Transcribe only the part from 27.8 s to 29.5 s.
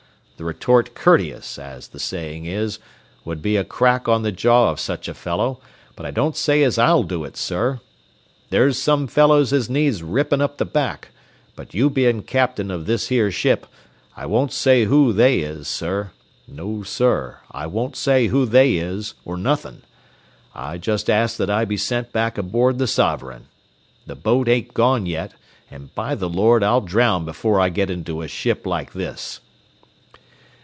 into a ship like this."